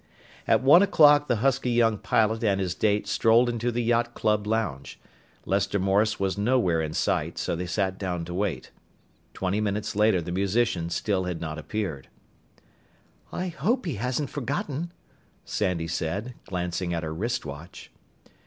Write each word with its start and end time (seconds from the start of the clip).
At 0.47 0.63
one 0.63 0.81
o'clock 0.81 1.27
the 1.27 1.35
husky 1.45 1.69
young 1.69 1.99
pilot 1.99 2.43
and 2.43 2.59
his 2.59 2.73
date 2.73 3.05
strolled 3.07 3.47
into 3.47 3.71
the 3.71 3.83
yacht 3.83 4.15
club 4.15 4.47
lounge. 4.47 4.99
Lester 5.45 5.77
Morris 5.77 6.19
was 6.19 6.39
nowhere 6.39 6.81
in 6.81 6.91
sight, 6.93 7.37
so 7.37 7.55
they 7.55 7.67
sat 7.67 7.99
down 7.99 8.25
to 8.25 8.33
wait. 8.33 8.71
Twenty 9.35 9.61
minutes 9.61 9.95
later 9.95 10.19
the 10.19 10.31
musician 10.31 10.89
still 10.89 11.25
had 11.25 11.39
not 11.39 11.59
appeared. 11.59 12.07
"I 13.31 13.49
hope 13.49 13.85
he 13.85 13.97
hasn't 13.97 14.31
forgotten," 14.31 14.91
Sandy 15.45 15.87
said, 15.87 16.33
glancing 16.47 16.95
at 16.95 17.03
her 17.03 17.13
wrist 17.13 17.45
watch. 17.45 17.91